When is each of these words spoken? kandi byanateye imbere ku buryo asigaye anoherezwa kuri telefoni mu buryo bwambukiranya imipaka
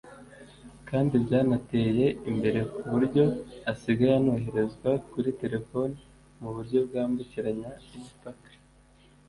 kandi 0.89 1.13
byanateye 1.25 2.05
imbere 2.31 2.59
ku 2.73 2.81
buryo 2.91 3.23
asigaye 3.71 4.13
anoherezwa 4.19 4.89
kuri 5.11 5.29
telefoni 5.41 5.97
mu 6.41 6.49
buryo 6.55 6.79
bwambukiranya 6.87 7.69
imipaka 7.95 8.49